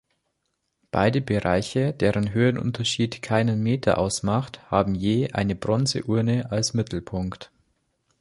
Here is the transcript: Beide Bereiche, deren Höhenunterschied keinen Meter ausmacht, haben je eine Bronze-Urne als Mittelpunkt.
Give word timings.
Beide 0.89 1.21
Bereiche, 1.21 1.93
deren 1.93 2.33
Höhenunterschied 2.33 3.21
keinen 3.21 3.61
Meter 3.61 3.99
ausmacht, 3.99 4.59
haben 4.71 4.95
je 4.95 5.31
eine 5.33 5.55
Bronze-Urne 5.55 6.49
als 6.51 6.73
Mittelpunkt. 6.73 7.51